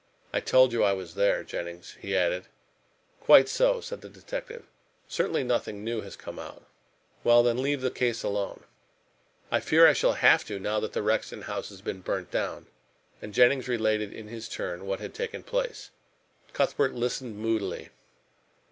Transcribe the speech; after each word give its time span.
"I 0.33 0.39
told 0.39 0.73
you 0.73 0.83
I 0.83 0.93
was 0.93 1.13
there, 1.13 1.43
Jennings," 1.43 1.95
he 1.99 2.15
added. 2.17 2.47
"Quite 3.19 3.47
so," 3.47 3.81
said 3.81 4.01
the 4.01 4.09
detective. 4.09 4.65
"Certainly, 5.07 5.43
nothing 5.43 5.83
new 5.83 6.01
has 6.01 6.15
come 6.15 6.39
out." 6.39 6.63
"Well, 7.23 7.43
then 7.43 7.61
leave 7.61 7.81
the 7.81 7.91
case 7.91 8.23
alone." 8.23 8.63
"I 9.51 9.59
fear 9.59 9.85
I 9.85 9.93
shall 9.93 10.13
have 10.13 10.43
to, 10.45 10.57
now 10.57 10.79
that 10.79 10.93
the 10.93 11.03
Rexton 11.03 11.43
house 11.43 11.69
has 11.69 11.81
been 11.83 12.01
burnt 12.01 12.31
down," 12.31 12.65
and 13.21 13.31
Jennings 13.31 13.67
related 13.67 14.11
in 14.11 14.27
his 14.27 14.49
turn 14.49 14.87
what 14.87 15.01
had 15.01 15.13
taken 15.13 15.43
place. 15.43 15.91
Cuthbert 16.51 16.95
listened 16.95 17.37
moodily. 17.37 17.89